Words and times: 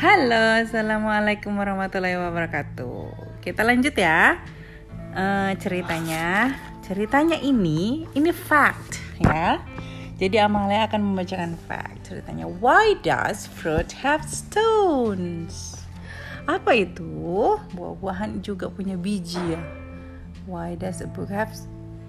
Halo, 0.00 0.64
assalamualaikum 0.64 1.60
warahmatullahi 1.60 2.16
wabarakatuh. 2.16 3.36
Kita 3.44 3.60
lanjut 3.60 3.92
ya 3.92 4.40
uh, 5.12 5.52
ceritanya. 5.60 6.56
Ceritanya 6.80 7.36
ini, 7.36 8.08
ini 8.16 8.32
fact 8.32 8.96
ya. 9.20 9.60
Jadi 10.16 10.40
Amalia 10.40 10.88
akan 10.88 11.04
membacakan 11.04 11.52
fact. 11.68 12.08
Ceritanya, 12.08 12.48
why 12.48 12.96
does 13.04 13.44
fruit 13.44 13.92
have 13.92 14.24
stones? 14.24 15.76
Apa 16.48 16.80
itu? 16.80 17.60
Buah-buahan 17.76 18.40
juga 18.40 18.72
punya 18.72 18.96
biji 18.96 19.52
ya. 19.52 19.60
Why 20.48 20.80
does 20.80 21.04
a 21.04 21.12
book 21.12 21.28
have 21.28 21.52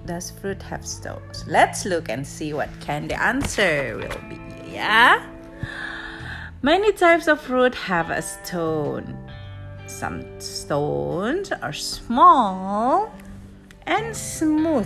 does 0.08 0.32
fruit 0.32 0.64
have 0.64 0.88
stones? 0.88 1.44
Let's 1.44 1.84
look 1.84 2.08
and 2.08 2.24
see 2.24 2.56
what 2.56 2.72
can 2.80 3.12
the 3.12 3.20
answer 3.20 4.00
will 4.00 4.22
be 4.32 4.40
ya. 4.80 5.31
Many 6.64 6.94
types 6.94 7.26
of 7.28 7.42
fruit 7.42 7.74
have 7.90 8.12
a 8.14 8.22
stone. 8.22 9.18
Some 9.88 10.22
stones 10.38 11.52
are 11.52 11.74
small 11.74 13.10
and 13.88 14.16
smooth. 14.16 14.86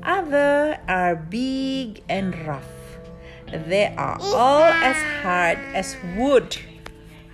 Other 0.00 0.78
are 0.86 1.16
big 1.16 2.06
and 2.08 2.38
rough. 2.46 2.70
They 3.50 3.90
are 3.98 4.16
all 4.22 4.62
as 4.62 4.94
hard 5.26 5.58
as 5.74 5.98
wood. 6.14 6.54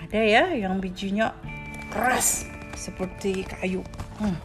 Ada 0.09 0.24
ya 0.24 0.45
yang 0.57 0.80
bijinya 0.80 1.37
keras 1.93 2.48
seperti 2.73 3.45
kayu. 3.45 3.84
Hmm. 4.16 4.41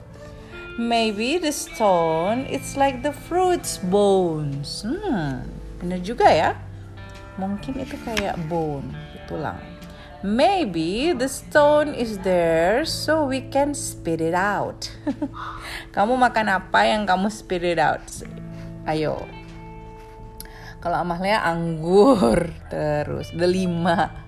Maybe 0.75 1.39
the 1.39 1.55
stone 1.55 2.43
it's 2.51 2.75
like 2.75 3.07
the 3.07 3.15
fruit's 3.15 3.79
bones. 3.79 4.83
Hmm, 4.83 5.47
benar 5.79 6.03
juga 6.03 6.27
ya 6.27 6.59
mungkin 7.37 7.81
itu 7.81 7.97
kayak 8.03 8.37
bone 8.45 8.89
tulang. 9.25 9.59
Maybe 10.23 11.11
the 11.11 11.27
stone 11.27 11.91
is 11.91 12.15
there 12.23 12.87
so 12.87 13.27
we 13.27 13.43
can 13.51 13.75
spit 13.75 14.23
it 14.23 14.31
out. 14.31 14.87
Kamu 15.95 16.15
makan 16.15 16.47
apa 16.47 16.87
yang 16.87 17.03
kamu 17.03 17.27
spit 17.27 17.59
it 17.59 17.75
out? 17.75 18.07
Ayo. 18.87 19.19
Kalau 20.79 21.03
Amalia 21.03 21.43
anggur 21.43 22.55
terus 22.71 23.35
delima 23.35 24.23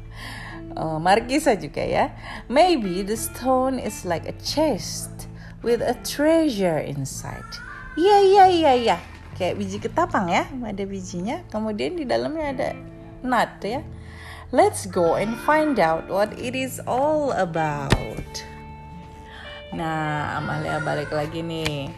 uh, 0.75 0.99
Markisa 0.99 1.55
juga 1.55 1.87
ya. 1.87 2.11
Maybe 2.51 2.99
the 2.99 3.15
stone 3.15 3.79
is 3.79 4.03
like 4.03 4.27
a 4.27 4.35
chest 4.43 5.31
with 5.63 5.79
a 5.79 5.95
treasure 6.03 6.83
inside. 6.83 7.47
Iya 7.95 8.17
iya 8.19 8.45
iya 8.51 8.71
iya. 8.75 8.97
Kayak 9.39 9.63
biji 9.63 9.79
ketapang 9.79 10.27
ya 10.27 10.43
ada 10.43 10.83
bijinya. 10.83 11.39
Kemudian 11.47 11.95
di 11.95 12.03
dalamnya 12.03 12.51
ada 12.51 12.69
nut 13.25 13.59
ya. 13.65 13.81
Let's 14.53 14.85
go 14.85 15.17
and 15.17 15.35
find 15.41 15.81
out 15.81 16.07
what 16.07 16.31
it 16.37 16.55
is 16.55 16.79
all 16.87 17.33
about. 17.33 18.29
Nah, 19.73 20.39
Amalia 20.39 20.79
balik 20.79 21.11
lagi 21.11 21.43
nih. 21.43 21.91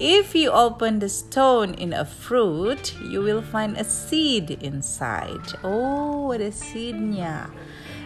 If 0.00 0.34
you 0.34 0.50
open 0.50 0.98
the 0.98 1.12
stone 1.12 1.76
in 1.76 1.92
a 1.92 2.08
fruit, 2.08 2.96
you 3.04 3.22
will 3.22 3.44
find 3.44 3.76
a 3.76 3.84
seed 3.84 4.58
inside. 4.64 5.54
Oh, 5.62 6.32
ada 6.32 6.50
seednya. 6.50 7.52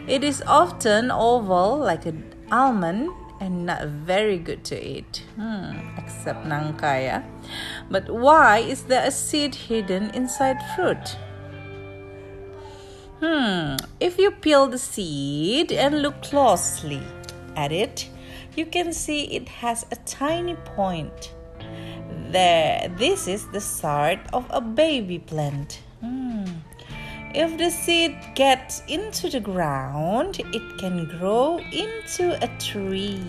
It 0.04 0.20
is 0.20 0.42
often 0.44 1.08
oval 1.08 1.80
like 1.80 2.04
an 2.04 2.28
almond 2.52 3.14
and 3.40 3.64
not 3.64 3.88
very 3.88 4.36
good 4.36 4.64
to 4.68 4.76
eat. 4.76 5.24
Hmm, 5.38 5.96
except 5.96 6.44
nangka 6.44 6.92
ya. 7.00 7.18
But 7.88 8.12
why 8.12 8.58
is 8.58 8.90
there 8.90 9.06
a 9.06 9.14
seed 9.14 9.70
hidden 9.72 10.10
inside 10.12 10.60
fruit? 10.76 11.16
Hmm, 13.24 13.80
if 14.04 14.18
you 14.18 14.32
peel 14.32 14.68
the 14.68 14.76
seed 14.76 15.72
and 15.72 16.02
look 16.02 16.20
closely 16.20 17.00
at 17.56 17.72
it, 17.72 18.10
you 18.54 18.66
can 18.66 18.92
see 18.92 19.24
it 19.32 19.48
has 19.48 19.86
a 19.88 19.96
tiny 20.04 20.60
point. 20.76 21.32
There, 22.28 22.92
this 22.98 23.26
is 23.26 23.48
the 23.48 23.62
start 23.62 24.20
of 24.34 24.44
a 24.50 24.60
baby 24.60 25.20
plant. 25.20 25.80
Hmm. 26.04 26.44
If 27.32 27.56
the 27.56 27.70
seed 27.70 28.12
gets 28.34 28.82
into 28.92 29.30
the 29.30 29.40
ground, 29.40 30.44
it 30.52 30.76
can 30.76 31.08
grow 31.16 31.64
into 31.72 32.36
a 32.44 32.48
tree. 32.60 33.24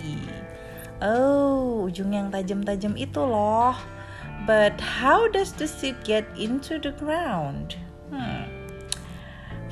Oh, 1.00 1.88
ujung 1.88 2.12
yang 2.12 2.28
tajam-tajam 2.28 3.00
itu 3.00 3.24
loh. 3.24 3.72
But 4.44 4.76
how 4.76 5.24
does 5.32 5.56
the 5.56 5.64
seed 5.64 5.96
get 6.04 6.28
into 6.36 6.76
the 6.76 6.92
ground? 6.92 7.80
Hmm. 8.12 8.55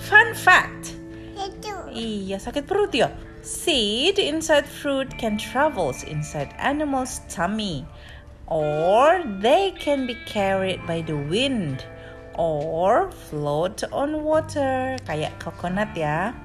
Fun 0.04 0.36
fact. 0.36 0.92
Itu. 1.32 1.72
Iya, 1.88 2.36
sakit 2.36 2.68
perut 2.68 2.92
ya. 2.92 3.08
Seed 3.40 4.20
inside 4.20 4.68
fruit 4.68 5.08
can 5.16 5.40
travel 5.40 5.96
inside 6.04 6.52
animal's 6.60 7.24
tummy. 7.32 7.88
Or 8.44 9.24
they 9.40 9.72
can 9.72 10.04
be 10.04 10.12
carried 10.28 10.84
by 10.84 11.00
the 11.00 11.16
wind. 11.16 11.88
Or 12.36 13.08
float 13.32 13.80
on 13.96 14.20
water. 14.20 15.00
Kayak 15.08 15.40
coconut 15.40 15.96
ya. 15.96 16.36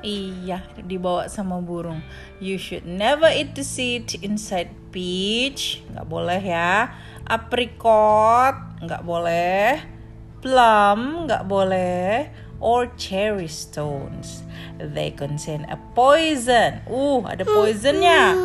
Iya, 0.00 0.64
dibawa 0.86 1.26
sama 1.26 1.58
burung. 1.58 2.00
You 2.38 2.56
should 2.56 2.86
never 2.86 3.26
eat 3.26 3.58
the 3.58 3.66
seed 3.66 4.22
inside 4.22 4.70
peach. 4.94 5.82
Nggak 5.90 6.06
boleh 6.06 6.40
ya. 6.40 6.94
Apricot. 7.26 8.54
Nggak 8.80 9.02
boleh 9.02 9.99
plum 10.40 11.28
nggak 11.28 11.44
boleh 11.46 12.28
or 12.60 12.88
cherry 13.00 13.48
stones. 13.48 14.44
They 14.80 15.12
contain 15.12 15.68
a 15.68 15.76
poison. 15.96 16.80
Uh, 16.88 17.24
ada 17.28 17.44
poisonnya. 17.44 18.36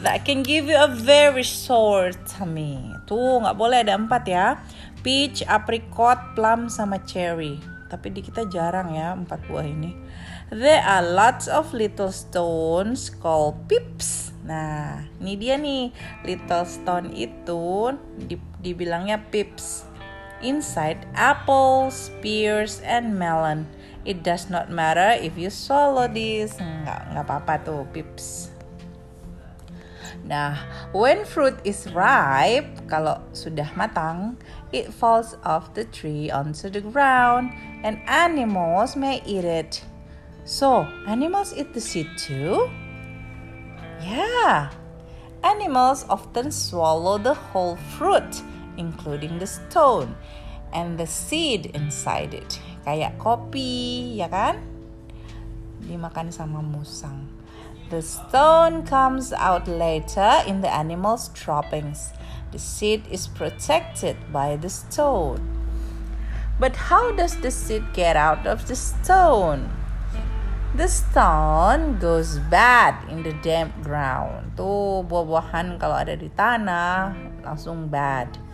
That 0.00 0.24
can 0.24 0.44
give 0.44 0.68
you 0.68 0.76
a 0.76 0.88
very 0.88 1.44
sore 1.44 2.12
tummy. 2.24 2.80
Tuh, 3.04 3.44
nggak 3.44 3.56
boleh 3.56 3.84
ada 3.84 3.96
empat 3.96 4.24
ya. 4.28 4.46
Peach, 5.00 5.44
apricot, 5.48 6.36
plum, 6.36 6.68
sama 6.68 7.00
cherry. 7.04 7.60
Tapi 7.88 8.12
di 8.12 8.20
kita 8.20 8.48
jarang 8.48 8.92
ya 8.96 9.16
empat 9.16 9.44
buah 9.48 9.64
ini. 9.64 9.96
There 10.52 10.82
are 10.82 11.04
lots 11.04 11.48
of 11.48 11.72
little 11.72 12.12
stones 12.12 13.08
called 13.08 13.66
pips. 13.68 14.32
Nah, 14.44 15.04
ini 15.20 15.36
dia 15.36 15.56
nih. 15.56 15.92
Little 16.24 16.64
stone 16.68 17.08
itu 17.16 17.94
dibilangnya 18.60 19.20
pips 19.32 19.89
inside 20.42 21.06
apples, 21.14 22.10
pears, 22.20 22.80
and 22.84 23.18
melon. 23.18 23.68
It 24.04 24.24
does 24.24 24.48
not 24.48 24.72
matter 24.72 25.16
if 25.20 25.36
you 25.36 25.52
swallow 25.52 26.08
this. 26.08 26.56
Nggak, 26.56 27.00
nggak 27.12 27.24
apa-apa 27.28 27.54
tuh, 27.64 27.84
pips. 27.92 28.48
Nah, 30.24 30.56
when 30.92 31.24
fruit 31.24 31.58
is 31.64 31.90
ripe, 31.90 32.86
kalau 32.86 33.18
sudah 33.32 33.66
matang, 33.74 34.38
it 34.70 34.92
falls 34.92 35.34
off 35.42 35.72
the 35.74 35.84
tree 35.88 36.30
onto 36.30 36.70
the 36.70 36.80
ground 36.80 37.50
and 37.82 37.98
animals 38.06 38.94
may 38.94 39.24
eat 39.26 39.42
it. 39.42 39.82
So, 40.44 40.86
animals 41.08 41.52
eat 41.56 41.74
the 41.74 41.82
seed 41.82 42.08
too? 42.14 42.68
Yeah. 44.00 44.70
Animals 45.42 46.04
often 46.08 46.52
swallow 46.52 47.16
the 47.16 47.34
whole 47.34 47.76
fruit 47.96 48.44
including 48.80 49.36
the 49.36 49.46
stone 49.46 50.16
and 50.72 50.96
the 50.96 51.04
seed 51.04 51.68
inside 51.76 52.32
it. 52.32 52.56
Kayak 52.88 53.20
kopi, 53.20 54.16
ya 54.16 54.32
kan? 54.32 54.64
Dimakan 55.84 56.32
sama 56.32 56.64
musang. 56.64 57.28
The 57.92 58.00
stone 58.00 58.86
comes 58.86 59.34
out 59.34 59.66
later 59.66 60.46
in 60.46 60.62
the 60.62 60.70
animal's 60.70 61.28
droppings. 61.34 62.14
The 62.54 62.62
seed 62.62 63.04
is 63.10 63.26
protected 63.26 64.16
by 64.32 64.56
the 64.56 64.70
stone. 64.70 65.42
But 66.62 66.92
how 66.92 67.10
does 67.16 67.40
the 67.40 67.50
seed 67.50 67.82
get 67.92 68.14
out 68.14 68.46
of 68.46 68.70
the 68.70 68.78
stone? 68.78 69.74
The 70.70 70.86
stone 70.86 71.98
goes 71.98 72.38
bad 72.46 72.94
in 73.10 73.26
the 73.26 73.34
damp 73.42 73.74
ground. 73.82 74.54
Tuh 74.54 75.02
buah-buahan 75.02 75.82
kalau 75.82 75.98
ada 75.98 76.14
di 76.14 76.30
tanah 76.30 77.10
langsung 77.42 77.90
bad 77.90 78.49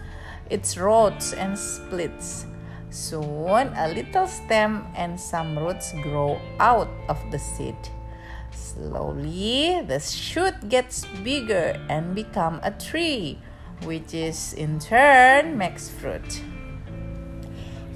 its 0.50 0.76
rots 0.76 1.32
and 1.32 1.58
splits. 1.58 2.46
Soon, 2.90 3.75
a 3.76 3.88
little 3.93 4.26
stem 4.26 4.87
and 4.96 5.20
some 5.20 5.58
roots 5.58 5.93
grow 6.02 6.40
out 6.60 6.88
of 7.08 7.19
the 7.31 7.38
seed. 7.38 7.76
Slowly, 8.56 9.82
the 9.84 10.00
shoot 10.00 10.56
gets 10.69 11.04
bigger 11.20 11.76
and 11.90 12.14
become 12.14 12.60
a 12.62 12.70
tree, 12.70 13.38
which 13.84 14.14
is 14.14 14.54
in 14.54 14.78
turn 14.78 15.58
makes 15.58 15.90
fruit. 15.90 16.40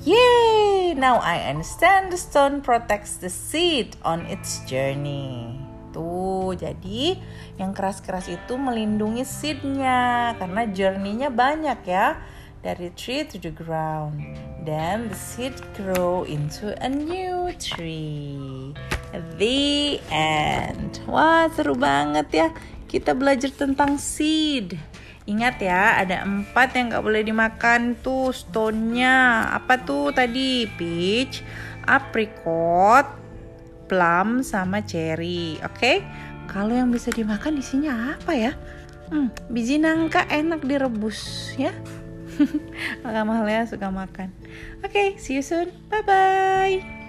Yay! 0.05 0.97
Now 0.97 1.21
I 1.21 1.49
understand 1.49 2.13
the 2.13 2.17
stone 2.17 2.61
protects 2.61 3.17
the 3.17 3.29
seed 3.29 3.97
on 4.05 4.25
its 4.29 4.65
journey. 4.65 5.61
Tuh, 5.93 6.57
jadi 6.57 7.21
yang 7.61 7.77
keras-keras 7.77 8.31
itu 8.33 8.57
melindungi 8.57 9.27
seednya 9.27 10.33
karena 10.41 10.63
journey-nya 10.71 11.29
banyak 11.29 11.85
ya 11.85 12.17
dari 12.61 12.93
tree 12.93 13.25
to 13.25 13.41
the 13.41 13.53
ground. 13.53 14.21
Then 14.69 15.09
the 15.09 15.17
seed 15.17 15.57
grow 15.77 16.29
into 16.29 16.77
a 16.77 16.89
new 16.89 17.53
tree. 17.57 18.77
The 19.11 19.99
end. 20.13 21.01
Wah, 21.09 21.49
seru 21.51 21.75
banget 21.75 22.29
ya. 22.31 22.49
Kita 22.87 23.17
belajar 23.17 23.51
tentang 23.51 23.97
seed. 23.97 24.77
Ingat 25.25 25.63
ya, 25.63 26.01
ada 26.01 26.27
empat 26.27 26.75
yang 26.75 26.91
gak 26.91 27.05
boleh 27.07 27.23
dimakan 27.23 27.95
tuh 28.03 28.35
stone-nya. 28.35 29.47
Apa 29.55 29.81
tuh 29.81 30.11
tadi? 30.11 30.67
Peach, 30.75 31.47
apricot, 31.87 33.07
plum, 33.87 34.43
sama 34.43 34.83
cherry. 34.83 35.57
Oke? 35.63 35.77
Okay? 35.77 35.97
Kalau 36.51 36.75
yang 36.75 36.91
bisa 36.91 37.15
dimakan 37.15 37.63
isinya 37.63 38.19
apa 38.19 38.35
ya? 38.35 38.53
Hmm, 39.11 39.31
biji 39.51 39.79
nangka 39.79 40.27
enak 40.27 40.67
direbus 40.67 41.55
ya. 41.55 41.71
Agak 43.07 43.25
mahal 43.27 43.47
ya 43.49 43.63
suka 43.67 43.89
makan. 43.91 44.33
Oke, 44.81 44.91
okay, 44.91 45.09
see 45.21 45.39
you 45.39 45.45
soon. 45.45 45.73
Bye 45.89 46.05
bye. 46.05 47.00